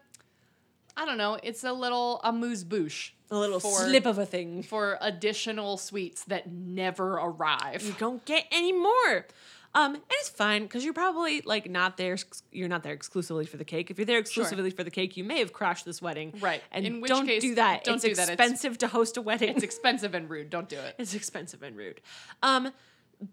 [0.97, 4.63] I don't know, it's a little amuse bouche A little For- slip of a thing.
[4.63, 7.83] for additional sweets that never arrive.
[7.83, 9.27] You don't get any more.
[9.73, 12.15] Um, and it's fine because you're probably like not there.
[12.53, 13.91] You're not there exclusively for the cake.
[13.91, 16.33] If you're there exclusively for the cake, you may have crashed this wedding.
[16.39, 16.63] Right.
[16.71, 17.83] And In which don't case, do that.
[17.83, 18.29] don't it's do that.
[18.29, 19.49] It's- expensive to host a wedding.
[19.49, 20.49] It's expensive and rude.
[20.49, 20.95] Don't do it.
[20.99, 21.99] it's expensive and rude.
[22.41, 22.71] Um,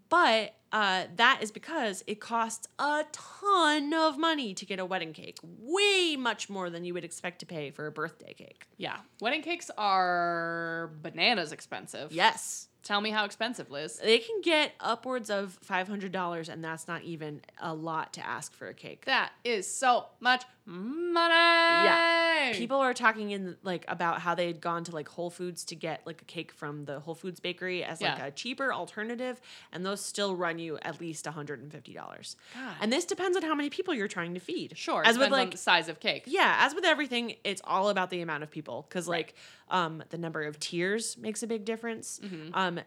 [0.09, 5.13] but uh, that is because it costs a ton of money to get a wedding
[5.13, 5.37] cake.
[5.43, 8.65] Way much more than you would expect to pay for a birthday cake.
[8.77, 8.97] Yeah.
[9.21, 12.11] Wedding cakes are bananas expensive.
[12.11, 12.69] Yes.
[12.83, 13.97] Tell me how expensive, Liz.
[14.03, 18.67] They can get upwards of $500, and that's not even a lot to ask for
[18.67, 19.05] a cake.
[19.05, 21.33] That is so much money.
[21.33, 22.51] Yeah.
[22.53, 25.75] People are talking in like about how they had gone to like Whole Foods to
[25.75, 28.25] get like a cake from the Whole Foods bakery as like Yeah.
[28.27, 29.39] a cheaper alternative,
[29.71, 32.35] and those still run you at least $150.
[32.53, 32.75] God.
[32.81, 34.77] And this depends on how many people you're trying to feed.
[34.77, 35.03] Sure.
[35.05, 36.23] As with like the size of cake.
[36.27, 39.35] yeah, as with everything, it's all about the amount of people because like
[39.69, 42.19] um the number of tiers makes a big difference.
[42.23, 42.49] Mm-hmm.
[42.53, 42.79] Um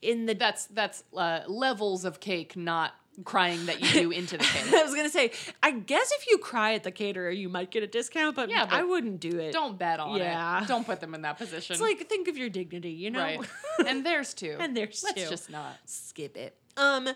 [0.00, 2.92] in the That's that's uh, levels of cake, not
[3.24, 4.72] crying that you do into the cake.
[4.72, 7.82] I was gonna say, I guess if you cry at the caterer, you might get
[7.82, 9.52] a discount, but, Yeah, but I wouldn't do it.
[9.52, 10.62] Don't bet on Yeah.
[10.62, 10.68] it.
[10.68, 11.74] Don't put them in that position.
[11.74, 13.20] It's like think of your dignity, you know.
[13.20, 13.40] right.
[13.86, 14.56] and there's two.
[14.58, 15.28] And there's Let's two.
[15.28, 15.76] just not.
[15.84, 16.56] skip it.
[16.76, 17.08] Um,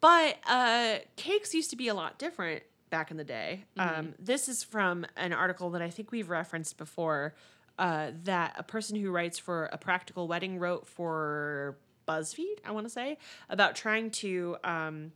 [0.00, 3.64] but uh, cakes used to be a lot different back in the day.
[3.76, 7.34] Um, this is from an article that I think we've referenced before.
[7.78, 11.78] Uh, that a person who writes for a practical wedding wrote for
[12.14, 13.18] BuzzFeed, I want to say,
[13.48, 15.12] about trying to um,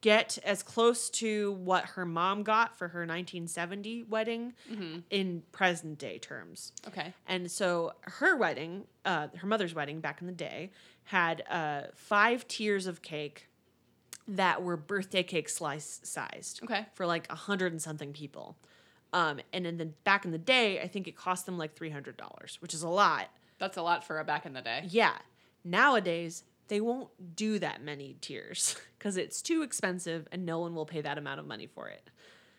[0.00, 4.52] get as close to what her mom got for her 1970 wedding
[5.10, 6.72] in present day terms.
[6.86, 7.12] Okay.
[7.26, 10.70] And so her wedding, uh, her mother's wedding back in the day,
[11.04, 13.48] had uh, five tiers of cake
[14.26, 16.84] that were birthday cake slice sized Okay.
[16.94, 18.56] for like a hundred and something people.
[19.14, 21.88] Um, and in the back in the day, I think it cost them like three
[21.88, 23.28] hundred dollars, which is a lot.
[23.58, 24.84] That's a lot for a back in the day.
[24.86, 25.16] Yeah.
[25.64, 30.86] Nowadays, they won't do that many tiers because it's too expensive and no one will
[30.86, 32.08] pay that amount of money for it.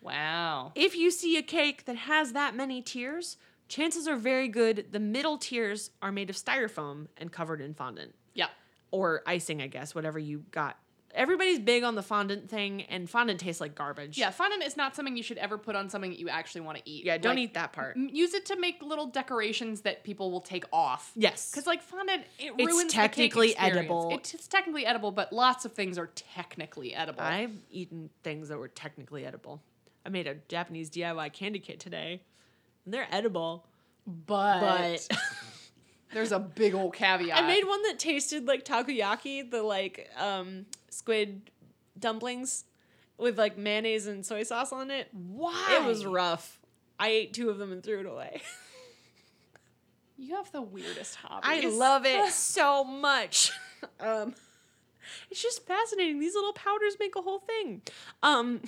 [0.02, 0.72] Wow.
[0.74, 3.36] If you see a cake that has that many tiers,
[3.68, 8.14] chances are very good the middle tiers are made of styrofoam and covered in fondant
[8.34, 8.48] Yeah.
[8.90, 10.78] or icing, I guess, whatever you got.
[11.14, 14.16] Everybody's big on the fondant thing, and fondant tastes like garbage.
[14.16, 16.78] Yeah, fondant is not something you should ever put on something that you actually want
[16.78, 17.04] to eat.
[17.04, 17.96] Yeah, don't Like, eat that part.
[17.96, 21.10] m- Use it to make little decorations that people will take off.
[21.16, 21.50] Yes.
[21.50, 23.78] Because like fondant, it It's ruins technically the cake experience.
[23.78, 24.10] edible.
[24.14, 27.22] It's, it's technically edible, but lots of things are technically edible.
[27.22, 29.60] I've eaten things that were technically edible.
[30.06, 32.22] I made a Japanese DIY candy kit today,
[32.84, 33.66] and they're edible.
[34.06, 35.08] but, But
[36.12, 37.36] there's a big old caveat.
[37.36, 41.50] I made one that tasted like takoyaki, the like um, squid
[41.98, 42.64] dumplings
[43.18, 45.08] with like mayonnaise and soy sauce on it.
[45.12, 45.78] Why?
[45.80, 46.58] It was rough.
[46.98, 48.42] I ate two of them and threw it away.
[50.22, 51.64] You have the weirdest hobbies.
[51.64, 53.52] I love it so much.
[53.98, 54.34] Um,
[55.30, 56.20] it's just fascinating.
[56.20, 57.80] These little powders make a whole thing.
[58.22, 58.60] Um,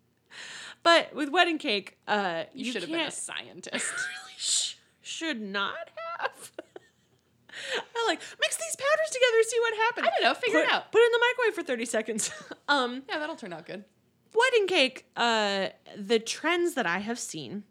[0.82, 3.92] but with wedding cake, uh, You, you, should have been a scientist.
[3.92, 6.09] really sh- should not have.
[7.96, 10.06] I like mix these powders together, see what happens.
[10.06, 10.92] I don't know, figure put, it out.
[10.92, 12.30] Put it in the microwave for thirty seconds.
[12.68, 13.84] um, yeah, that'll turn out good.
[14.34, 15.06] wedding cake.
[15.16, 17.64] Uh, the trends that I have seen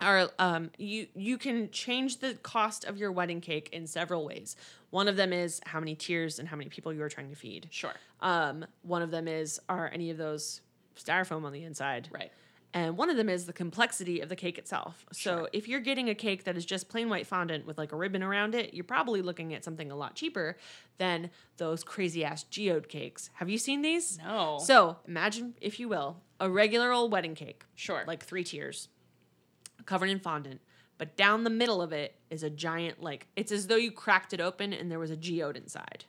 [0.00, 4.56] are um, you you can change the cost of your wedding cake in several ways.
[4.90, 7.36] One of them is how many tiers and how many people you are trying to
[7.36, 7.68] feed.
[7.70, 7.94] Sure.
[8.20, 10.60] Um, one of them is are any of those
[10.96, 12.08] styrofoam on the inside?
[12.10, 12.32] Right.
[12.76, 15.06] And one of them is the complexity of the cake itself.
[15.10, 15.48] So Sure.
[15.54, 18.22] if you're getting a cake that is just plain white fondant with like a ribbon
[18.22, 20.58] around it, you're probably looking at something a lot cheaper
[20.98, 23.30] than those crazy ass geode cakes.
[23.34, 24.18] Have you seen these?
[24.18, 24.58] No.
[24.62, 28.04] So imagine, if you will, a regular old wedding cake, sure.
[28.06, 28.88] like three tiers,
[29.86, 30.60] covered in fondant.
[30.98, 34.34] But down the middle of it is a giant, like, it's as though you cracked
[34.34, 36.04] it open and there was a geode inside.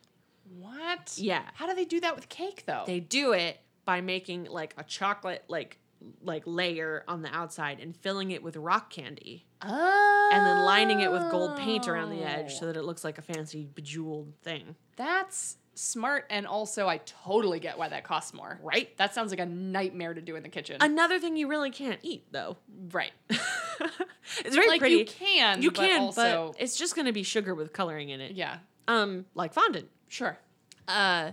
[0.58, 1.14] what?
[1.16, 1.42] Yeah.
[1.54, 2.82] How do they do that with cake though?
[2.86, 5.78] They do it by making like a chocolate, like,
[6.22, 10.30] like layer on the outside and filling it with rock candy oh.
[10.32, 13.18] and then lining it with gold paint around the edge so that it looks like
[13.18, 14.76] a fancy bejeweled thing.
[14.96, 18.58] That's smart, and also I totally get why that costs more.
[18.62, 18.96] Right?
[18.98, 20.76] That sounds like a nightmare to do in the kitchen.
[20.80, 22.56] Another thing you really can't eat though.
[22.92, 23.12] right.
[23.30, 24.96] it's very like pretty.
[24.96, 28.20] you can, You but can, also but it's just gonna be sugar with coloring in
[28.20, 28.32] it.
[28.32, 29.88] yeah, Um, like fondant.
[30.08, 30.38] sure.
[30.86, 31.32] Uh,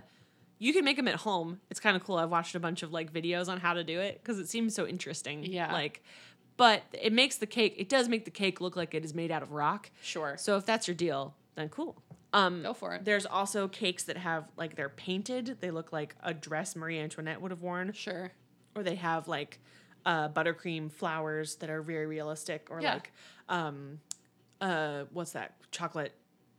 [0.58, 1.60] you can make them at home.
[1.70, 2.16] It's kind of cool.
[2.16, 4.74] I've watched a bunch of like videos on how to do it because it seems
[4.74, 5.44] so interesting.
[5.44, 5.72] Yeah.
[5.72, 6.02] Like,
[6.56, 7.74] but it makes the cake.
[7.76, 9.90] It does make the cake look like it is made out of rock.
[10.02, 10.36] Sure.
[10.38, 12.00] So if that's your deal, then cool.
[12.32, 13.04] Um, Go for it.
[13.04, 15.58] There's also cakes that have like they're painted.
[15.60, 18.32] They look like a dress Marie Antoinette would have worn, Sure.
[18.74, 19.58] or they have like
[20.04, 22.94] uh, buttercream flowers that are very realistic, or Yeah.
[22.94, 23.12] like
[23.48, 24.00] um,
[24.60, 26.12] uh, what's that chocolate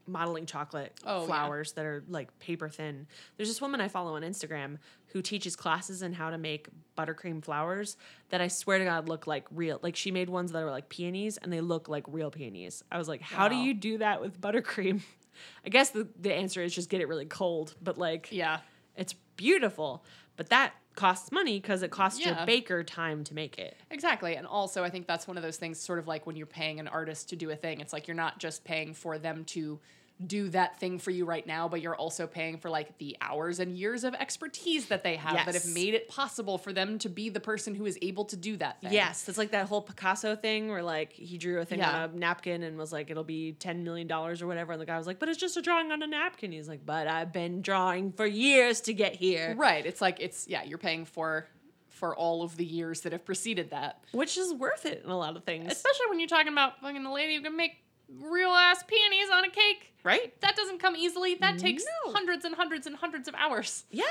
[0.07, 1.25] modeling chocolate Oh, yeah.
[1.27, 3.07] flowers that are like paper thin.
[3.35, 6.67] There's this woman I follow on Instagram who teaches classes in how to make
[6.97, 7.97] buttercream flowers
[8.29, 9.79] that I swear to God look like real.
[9.81, 12.83] Like she made ones that are like peonies and they look like real peonies.
[12.91, 15.01] I was like, how do you do that with buttercream?
[15.65, 18.59] I guess the, the answer is just get it really cold, but like Yeah.
[18.95, 20.03] it's beautiful.
[20.35, 22.35] But that costs money because it costs Yeah.
[22.39, 23.77] your baker time to make it.
[23.89, 24.35] Exactly.
[24.35, 26.81] And also, I think that's one of those things, sort of like when you're paying
[26.81, 29.79] an artist to do a thing, it's like you're not just paying for them to
[30.25, 33.59] do that thing for you right now, but you're also paying for like the hours
[33.59, 37.07] and years of expertise that they have that have made it possible for them to
[37.09, 38.93] be the person who is able to do that thing.
[38.93, 42.03] Yes, it's like that whole Picasso thing where like he drew a thing Yeah.
[42.03, 44.71] on a napkin and was like, it'll be ten million dollars or whatever.
[44.71, 46.51] And the guy was like, but it's just a drawing on a napkin.
[46.51, 49.53] He's like, but I've been drawing for years to get here.
[49.55, 49.85] Right.
[49.85, 51.47] It's like it's yeah, you're paying for
[51.89, 54.03] for all of the years that have preceded that.
[54.11, 55.71] Which is worth it in a lot of things.
[55.71, 57.71] Especially when you're talking about fucking a lady who can make
[58.09, 59.93] real ass peonies on a cake.
[60.03, 60.39] right?
[60.41, 61.35] That doesn't come easily.
[61.35, 62.13] That takes No.
[62.13, 63.85] hundreds and hundreds and hundreds of hours.
[63.91, 64.03] Yeah.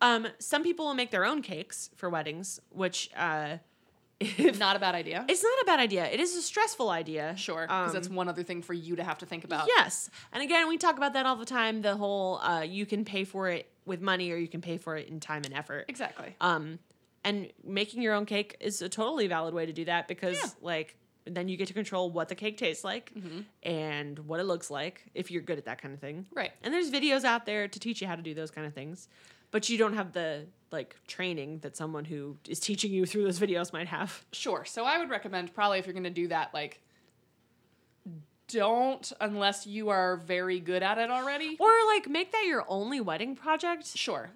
[0.00, 3.58] Um, some people will make their own cakes for weddings, which uh
[4.20, 5.24] if Not a bad idea.
[5.28, 6.04] it's not a bad idea.
[6.06, 7.34] It is a stressful idea.
[7.38, 9.66] Sure, because Um, that's one other thing for you to have to think about.
[9.66, 10.10] Yes.
[10.32, 11.80] And again, we talk about that all the time.
[11.82, 14.96] The whole uh, you can pay for it with money or you can pay for
[14.96, 15.86] it in time and effort.
[15.88, 16.36] exactly.
[16.40, 16.78] Um,
[17.24, 20.48] and making your own cake is a totally valid way to do that because, Yeah.
[20.62, 23.44] like, then you get to control what the cake tastes like Mhm.
[23.62, 26.26] and what it looks like if you're good at that kind of thing.
[26.32, 26.52] Right.
[26.62, 29.08] And there's videos out there to teach you how to do those kind of things,
[29.50, 33.38] but you don't have the like training that someone who is teaching you through those
[33.40, 34.24] videos might have.
[34.32, 34.64] Sure.
[34.64, 36.80] So I would recommend probably if you're going to do that, like,
[38.48, 41.56] don't unless you are very good at it already.
[41.60, 44.30] Or like make that your only wedding project Sure.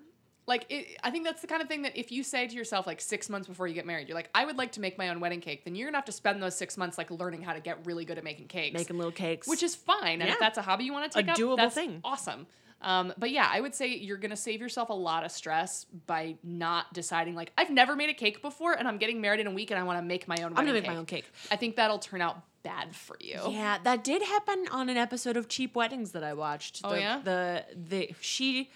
[0.47, 2.87] Like, it, I think that's the kind of thing that if you say to yourself,
[2.87, 5.09] like six months before you get married, you're like, I would like to make my
[5.09, 7.55] own wedding cake, then you're gonna have to spend those six months like learning how
[7.55, 8.75] to get really good at making cakes.
[8.75, 9.49] Making little cakes.
[9.49, 10.21] which is fine.
[10.21, 10.33] And Yeah.
[10.35, 12.01] if that's a hobby you want to take up, doable that's thing.
[12.05, 12.47] awesome.
[12.83, 16.37] Um, but yeah, I would say you're gonna save yourself a lot of stress by
[16.43, 19.51] not deciding like I've never made a cake before, and I'm getting married in a
[19.51, 20.49] week, and I want to make my own.
[20.51, 20.93] I'm gonna make cake.
[20.93, 21.25] my own cake.
[21.51, 23.41] I think that'll turn out bad for you.
[23.49, 26.83] Yeah, that did happen on an episode of Cheap Weddings that I watched.
[26.85, 27.21] Oh, yeah?
[27.25, 28.71] the the she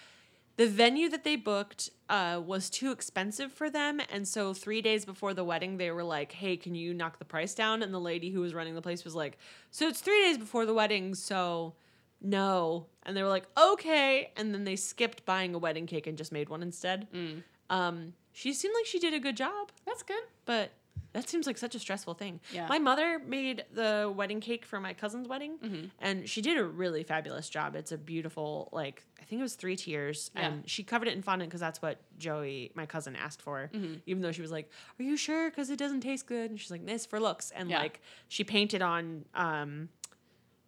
[0.59, 5.05] the venue that they booked uh, was too expensive for them, and so three days
[5.05, 7.99] before the wedding, they were like, "Hey, can you knock the price down?" And the
[7.99, 9.37] lady who was running the place was like,
[9.71, 11.75] "So it's three days before the wedding, so."
[12.21, 16.17] No, and they were like, okay, and then they skipped buying a wedding cake and
[16.17, 17.07] just made one instead.
[17.13, 17.43] Mm.
[17.69, 20.23] Um, she seemed like she did a good job That's good.
[20.45, 20.73] but
[21.13, 22.39] that seems like such a stressful thing.
[22.51, 22.67] Yeah.
[22.67, 25.85] My mother made the wedding cake for my cousin's wedding, Mm-hmm.
[25.99, 27.75] and she did a really fabulous job.
[27.75, 30.47] It's a beautiful, like, I think it was three tiers, Yeah.
[30.47, 33.69] and she covered it in fondant because that's what Joey, my cousin, asked for.
[33.73, 33.95] Mm-hmm.
[34.05, 35.49] Even though she was like, Are you sure?
[35.49, 36.49] Because it doesn't taste good.
[36.51, 37.51] And she's like, This for looks.
[37.51, 37.79] And, Yeah.
[37.79, 39.89] like, she painted on um,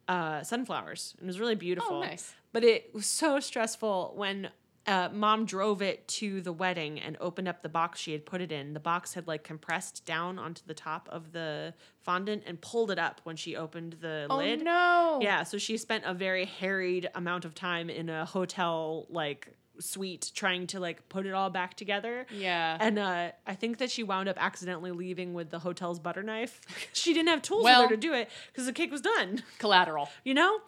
[0.08, 1.96] uh, sunflowers, and it was really beautiful.
[1.96, 2.34] Oh, nice.
[2.52, 4.50] But it was so stressful when
[4.86, 8.40] uh, mom drove it to the wedding and opened up the box she had put
[8.40, 8.72] it in.
[8.74, 12.98] The box had like compressed down onto the top of the fondant and pulled it
[12.98, 14.30] up when she opened the lid.
[14.30, 14.62] Oh lid.
[14.64, 15.18] no.
[15.22, 20.30] Yeah, so she spent a very harried amount of time in a hotel like suite
[20.34, 22.26] trying to like put it all back together.
[22.30, 22.76] Yeah.
[22.80, 26.60] And uh, I think that she wound up accidentally leaving with the hotel's butter knife.
[26.92, 29.42] she didn't have tools Well- with her to do it because the cake was done
[29.58, 30.08] Collateral.
[30.24, 30.58] you know?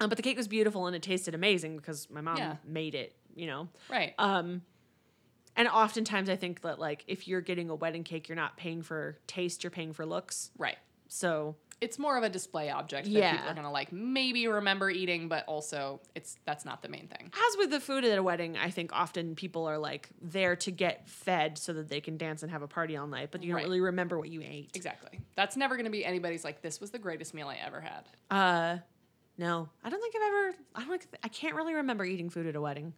[0.00, 2.56] Um, but the cake was beautiful and it tasted amazing because my mom Yeah.
[2.66, 3.68] made it, you know?
[3.90, 4.14] Right.
[4.18, 4.62] Um,
[5.56, 8.82] and oftentimes I think that, like, if you're getting a wedding cake, you're not paying
[8.82, 10.50] for taste, you're paying for looks.
[10.58, 10.76] right.
[11.08, 13.32] So, It's more of a display object that Yeah.
[13.32, 17.30] people are gonna like maybe remember eating, but also it's that's not the main thing.
[17.32, 20.70] as with the food at a wedding, I think often people are like there to
[20.70, 23.54] get fed so that they can dance and have a party all night, but you
[23.54, 23.60] Right.
[23.62, 24.70] don't really remember what you ate.
[24.74, 25.20] Exactly.
[25.36, 28.08] That's never gonna be anybody's like this was the greatest meal I ever had.
[28.30, 28.78] Uh,
[29.36, 30.54] no, I don't think I've ever.
[30.76, 31.02] I don't.
[31.02, 32.94] think- I can't really remember eating food at a wedding.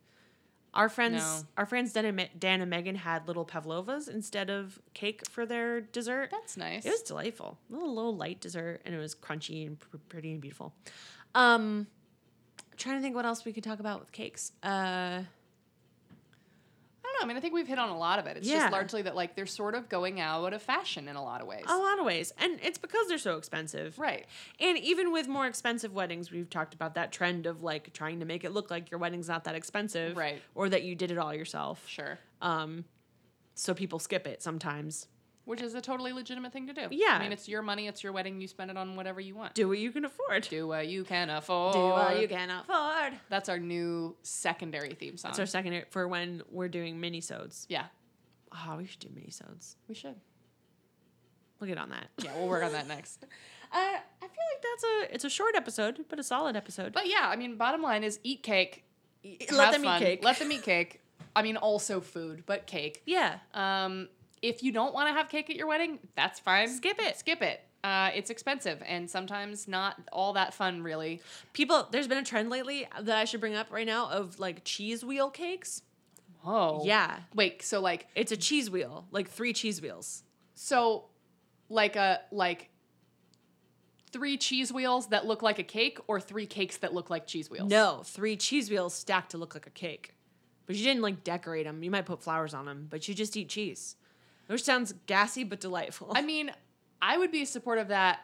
[0.76, 1.42] Our friends, No.
[1.56, 5.44] our friends Dan and, Me- Dan and Megan had little pavlovas instead of cake for
[5.46, 6.28] their dessert.
[6.30, 6.84] That's nice.
[6.84, 7.58] It was delightful.
[7.68, 10.74] A little low light dessert, and it was crunchy and pr- pretty and beautiful.
[11.34, 11.86] Um,
[12.60, 14.52] I'm trying to think what else we could talk about with cakes.
[14.62, 15.22] Uh,
[17.18, 17.24] don't know.
[17.24, 18.36] I mean, I think we've hit on a lot of it.
[18.36, 18.60] It's Yeah.
[18.60, 21.46] just largely that like they're sort of going out of fashion in a lot of
[21.46, 21.64] ways.
[21.66, 23.98] a lot of ways, and it's because they're so expensive.
[23.98, 24.26] Right.
[24.60, 28.26] And even with more expensive weddings, we've talked about that trend of like trying to
[28.26, 30.42] make it look like your wedding's not that expensive, Right.
[30.54, 31.86] Or that you did it all yourself.
[31.88, 32.18] Sure.
[32.42, 32.84] Um,
[33.54, 35.08] so people skip it sometimes.
[35.46, 36.88] Which is a totally legitimate thing to do.
[36.90, 37.12] Yeah.
[37.12, 39.54] I mean, it's your money, it's your wedding, you spend it on whatever you want.
[39.54, 40.46] Do what you can afford.
[40.50, 41.72] Do what you can afford.
[41.74, 43.14] Do what you can afford.
[43.30, 45.30] That's our new secondary theme song.
[45.30, 47.66] That's our secondary for when we're doing mini-sodes.
[47.68, 47.86] yeah,
[48.52, 49.76] Oh, we should do mini-sodes.
[49.88, 50.16] we should.
[51.60, 52.08] We'll get on that.
[52.22, 53.24] Yeah, we'll work on that next.
[53.72, 56.92] Uh, I feel like that's a it's a short episode, but a solid episode.
[56.92, 58.84] But yeah, I mean, bottom line is eat cake.
[59.50, 60.24] let them fun, eat cake.
[60.24, 61.00] Let them eat cake.
[61.34, 63.02] I mean, also food, but cake.
[63.06, 63.38] yeah.
[63.54, 64.08] Um,
[64.42, 66.68] if you don't want to have cake at your wedding, that's fine.
[66.68, 67.16] Skip it.
[67.18, 67.60] Skip it.
[67.84, 71.20] Uh, it's expensive and sometimes not all that fun, really.
[71.52, 74.62] People, there's been a trend lately that I should bring up right now of like
[74.64, 75.82] cheese wheel cakes.
[76.42, 76.82] Whoa.
[76.84, 77.18] Yeah.
[77.34, 77.62] Wait.
[77.62, 80.22] So like, It's a cheese wheel, like three cheese wheels.
[80.54, 81.06] so
[81.68, 82.70] like a like
[84.12, 87.50] three cheese wheels that look like a cake, or three cakes that look like cheese
[87.50, 87.68] wheels.
[87.68, 90.14] No, three cheese wheels stacked to look like a cake.
[90.66, 91.82] But you didn't like decorate them.
[91.82, 93.96] You might put flowers on them, but you just eat cheese.
[94.46, 96.12] Which sounds gassy but delightful.
[96.14, 96.52] I mean,
[97.02, 98.20] I would be supportive of that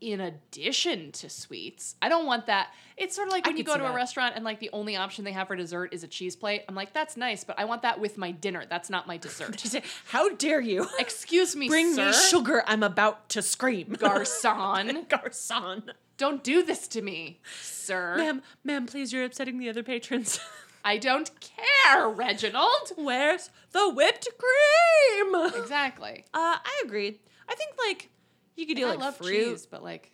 [0.00, 1.96] in addition to sweets.
[2.00, 2.68] I don't want that.
[2.96, 5.24] It's sort of like when you go to a restaurant and like the only option
[5.24, 6.62] they have for dessert is a cheese plate.
[6.68, 8.64] I'm like, that's nice, but I want that with my dinner.
[8.68, 9.60] That's not my dessert.
[10.06, 10.86] How dare you?
[10.98, 12.06] Excuse me, Bring sir.
[12.06, 12.62] me sugar.
[12.66, 13.88] I'm about to scream.
[13.98, 15.06] Garcon.
[15.08, 15.82] Garcon.
[16.16, 18.16] Don't do this to me, sir.
[18.16, 20.40] Ma'am, ma'am, please, you're upsetting the other patrons.
[20.88, 22.92] I don't care, Reginald.
[22.96, 25.34] Where's the whipped cream?
[25.34, 26.24] Uh, Exactly.
[26.32, 27.20] I agree.
[27.48, 28.08] I think like
[28.56, 29.28] you could do I like love fruit.
[29.50, 30.12] cheese, but like,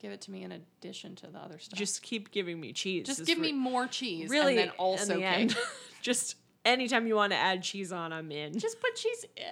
[0.00, 1.78] give it to me in addition to the other stuff.
[1.78, 3.06] Just keep giving me cheese.
[3.06, 5.24] just give me more cheese, really and then also the cake.
[5.24, 5.56] end,
[6.02, 8.58] just anytime you want to add cheese on, I'm in.
[8.58, 9.42] Just put cheese uh,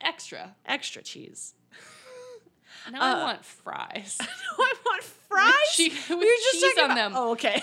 [0.00, 0.54] extra.
[0.64, 1.54] extra cheese.
[2.92, 4.16] Now Uh, I want fries.
[4.20, 4.26] no,
[4.64, 5.52] I want fries.
[5.72, 7.12] chee- We with were just cheese on about- them.
[7.16, 7.62] Oh, okay.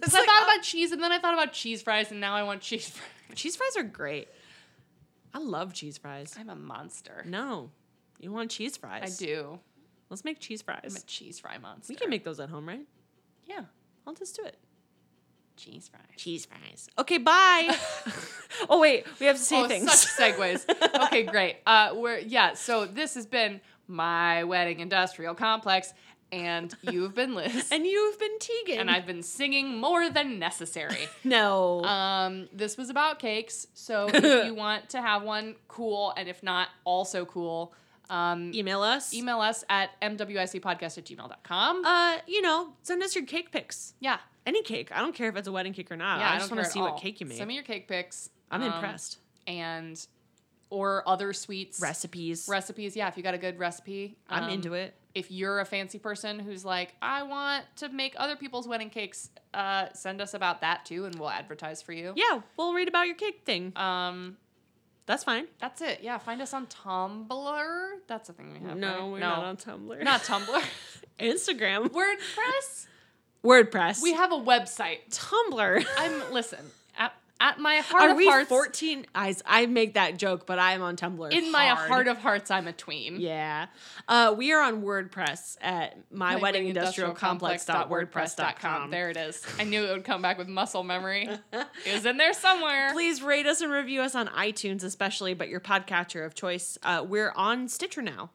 [0.00, 2.42] Because I thought about cheese, and then I thought about cheese fries, and now I
[2.42, 3.38] want cheese fries.
[3.38, 4.28] cheese fries are great.
[5.32, 6.34] I love cheese fries.
[6.38, 7.24] I'm a monster.
[7.26, 7.70] No,
[8.18, 9.20] you want cheese fries?
[9.20, 9.60] I do.
[10.08, 10.80] Let's make cheese fries.
[10.84, 11.92] I'm a cheese fry monster.
[11.92, 12.86] We can make those at home, right?
[13.46, 13.64] Yeah.
[14.06, 14.56] I'll just do it.
[15.56, 16.02] Cheese fries.
[16.16, 16.88] cheese fries.
[16.98, 17.76] Okay, bye.
[18.70, 19.92] oh wait, we have to say oh, things.
[19.92, 20.64] such segues.
[21.04, 21.58] okay, great.
[21.66, 22.54] Uh, we're yeah.
[22.54, 25.92] So this has been my wedding industrial complex,
[26.32, 28.80] and you've been Liz, and you've been Tegan.
[28.80, 31.08] and I've been singing more than necessary.
[31.24, 31.84] no.
[31.84, 36.42] Um, this was about cakes, so if you want to have one, cool, and if
[36.42, 37.74] not, also cool.
[38.08, 39.14] Um, email us.
[39.14, 41.84] email us at mwicpodcast at gmail.com.
[41.84, 43.94] Uh, you know, send us your cake pics.
[44.00, 44.18] yeah.
[44.46, 44.90] Any cake.
[44.90, 46.18] I don't care if it's a wedding cake or not.
[46.18, 47.36] Yeah, I I just want to see what cake you made.
[47.36, 48.30] Send me your cake pics.
[48.50, 49.18] I'm um, impressed.
[49.46, 50.04] And
[50.70, 51.80] or other sweets.
[51.80, 52.48] Recipes.
[52.48, 52.96] recipes.
[52.96, 54.16] Yeah, if you got a good recipe.
[54.28, 54.94] I'm um, into it.
[55.14, 59.30] If you're a fancy person who's like, I want to make other people's wedding cakes,
[59.52, 62.12] uh, send us about that too, and we'll advertise for you.
[62.16, 63.72] Yeah, we'll read about your cake thing.
[63.76, 64.36] Um,
[65.06, 65.46] That's fine.
[65.58, 66.00] that's it.
[66.02, 67.90] Yeah, find us on Tumblr.
[68.06, 68.76] That's a thing we have.
[68.78, 69.02] no, right?
[69.10, 70.04] we're no, not on Tumblr.
[70.04, 70.62] not Tumblr.
[71.18, 71.88] Instagram.
[71.90, 72.86] WordPress.
[73.44, 74.02] WordPress.
[74.02, 74.98] We have a website.
[75.10, 75.84] Tumblr.
[75.98, 76.60] I'm listen
[77.40, 78.48] at, my heart Are of we hearts.
[78.48, 79.06] 14?
[79.14, 81.32] I, I make that joke, but I am on Tumblr.
[81.32, 83.20] in my heart of hearts, I'm a tween.
[83.20, 83.66] Yeah.
[84.06, 88.90] Uh, we are on WordPress at my, wedding industrial complex.wordpress.com.
[88.90, 89.44] There it is.
[89.58, 91.28] I knew it would come back with muscle memory.
[91.52, 92.92] it was in there somewhere.
[92.92, 96.78] Please rate us and review us on iTunes, especially, but your podcatcher of choice.
[96.82, 98.30] Uh, we're on Stitcher now.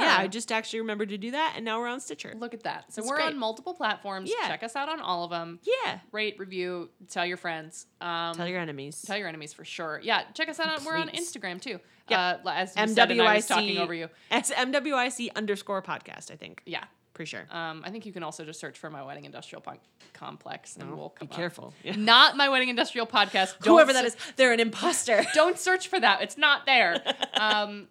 [0.00, 0.04] Oh.
[0.04, 2.34] Yeah, I just actually remembered to do that, and now we're on Stitcher.
[2.36, 2.92] look at that.
[2.92, 3.26] So It's we're great.
[3.28, 4.30] on multiple platforms.
[4.30, 4.48] Yeah.
[4.48, 5.60] Check us out on all of them.
[5.62, 5.98] Yeah.
[6.12, 7.86] Rate, review, tell your friends.
[8.00, 9.02] Um, Tell your enemies.
[9.02, 10.00] tell your enemies for sure.
[10.02, 10.78] Yeah, check us out.
[10.78, 11.30] On, we're on Please.
[11.32, 11.78] Instagram too.
[12.08, 12.38] Yeah.
[12.44, 14.08] Uh, as you said, and I was talking over you.
[14.30, 16.62] It's MWIC underscore podcast, I think.
[16.66, 16.84] Yeah.
[17.12, 17.46] Pretty sure.
[17.50, 19.80] Um, I think you can also just search for my wedding industrial punk
[20.14, 21.34] complex, and we'll Be come up.
[21.36, 21.74] careful.
[21.84, 21.96] Yeah.
[21.96, 23.58] Not my wedding industrial podcast.
[23.62, 25.22] Don't Whoever that se- is, they're an imposter.
[25.34, 26.22] don't search for that.
[26.22, 27.02] It's not there.
[27.34, 27.88] Um,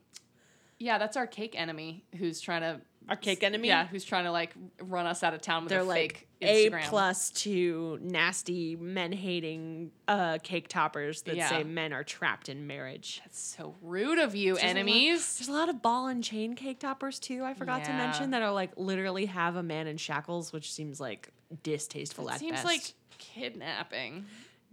[0.80, 3.68] yeah, that's our cake enemy who's trying to Our cake enemy?
[3.68, 6.50] Yeah, who's trying to like run us out of town with They're a like fake
[6.50, 6.84] A Instagram.
[6.90, 11.50] plus to nasty men hating uh, cake toppers that Yeah.
[11.50, 13.20] say men are trapped in marriage.
[13.26, 15.38] That's so rude of you, There's a lot- enemies.
[15.38, 17.44] There's a lot of ball and chain cake toppers too.
[17.44, 17.98] I forgot to Yeah.
[17.98, 21.30] mention that are like literally have a man in shackles, which seems like
[21.64, 22.66] distasteful It at seems best.
[22.66, 24.26] like kidnapping.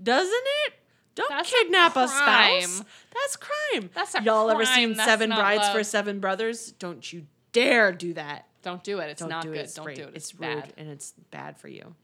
[0.03, 0.33] doesn't
[0.67, 0.75] it?
[1.17, 2.85] Don't That's kidnap a, spouse.
[3.13, 3.91] That's crime.
[3.95, 5.83] That's a Y'all ever seen That's Seven Brides for.
[5.83, 6.73] Seven Brothers?
[6.79, 8.47] Don't you dare do that.
[8.63, 9.11] Don't do it.
[9.11, 9.59] It's Don't not do good.
[9.59, 9.63] it.
[9.63, 9.97] It's Don't rape.
[9.97, 10.13] do it.
[10.15, 10.73] It's, It's rude bad.
[10.77, 11.95] and it's bad for you.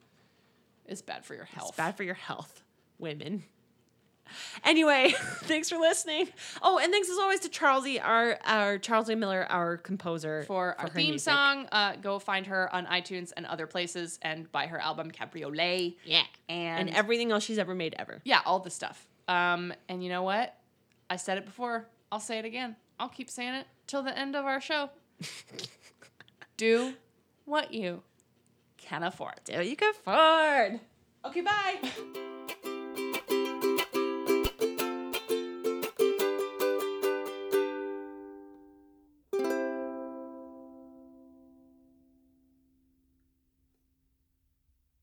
[0.86, 1.68] It's bad for your health.
[1.68, 2.62] It's bad for your health,
[2.98, 3.44] women.
[4.64, 5.12] Anyway,
[5.44, 6.28] thanks for listening.
[6.62, 9.16] Oh, and thanks as always to Charlesie, our our Charles A.
[9.16, 11.32] Miller, our composer For our her theme music.
[11.32, 15.96] song, uh, go find her on iTunes and other places and buy her album Cabriolet.
[16.04, 18.20] Yeah, And, and everything else she's ever made ever.
[18.24, 19.06] yeah, all the stuff.
[19.28, 20.56] Um, and you know what?
[21.10, 21.86] I said it before.
[22.10, 22.76] I'll say it again.
[22.98, 24.90] I'll keep saying it till the end of our show.
[26.56, 26.94] Do
[27.44, 28.02] what you
[28.76, 29.34] can afford.
[29.44, 30.80] Do you can afford.
[31.24, 31.78] Okay, bye.